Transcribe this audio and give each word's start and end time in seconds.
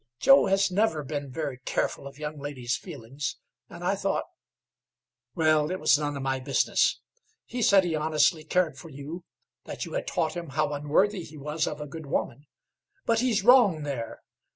Joe 0.19 0.47
has 0.47 0.71
never 0.71 1.03
been 1.03 1.29
very 1.29 1.59
careful 1.59 2.07
of 2.07 2.17
young 2.17 2.39
ladies' 2.39 2.75
feelings, 2.75 3.37
and 3.69 3.83
I 3.83 3.93
thought 3.93 4.23
well, 5.35 5.69
it 5.69 5.79
was 5.79 5.95
none 5.99 6.17
of 6.17 6.23
my 6.23 6.39
business. 6.39 6.99
He 7.45 7.61
said 7.61 7.83
he 7.83 7.95
honestly 7.95 8.43
cared 8.43 8.79
for 8.79 8.89
you, 8.89 9.23
that 9.65 9.85
you 9.85 9.93
had 9.93 10.07
taught 10.07 10.33
him 10.35 10.49
how 10.57 10.73
unworthy 10.73 11.21
he 11.23 11.37
was 11.37 11.67
of 11.67 11.79
a 11.79 11.85
good 11.85 12.07
woman. 12.07 12.47
But 13.05 13.19
he's 13.19 13.43
wrong 13.43 13.83
there. 13.83 14.23